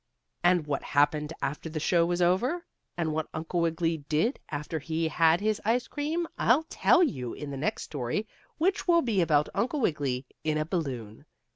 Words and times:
And 0.43 0.65
what 0.65 0.81
happened 0.81 1.31
after 1.43 1.69
the 1.69 1.79
show 1.79 2.07
was 2.07 2.23
over, 2.23 2.65
and 2.97 3.13
what 3.13 3.29
Uncle 3.35 3.59
Wiggily 3.61 3.97
did 3.97 4.39
after 4.49 4.79
he 4.79 5.07
had 5.09 5.39
his 5.41 5.61
ice 5.63 5.87
cream, 5.87 6.25
I'll 6.39 6.63
tell 6.63 7.03
you 7.03 7.35
in 7.35 7.51
the 7.51 7.55
next 7.57 7.83
story 7.83 8.27
which 8.57 8.87
will 8.87 9.03
be 9.03 9.21
about 9.21 9.47
Uncle 9.53 9.79
Wiggily 9.79 10.25
in 10.43 10.57
a 10.57 10.65
balloon. 10.65 11.25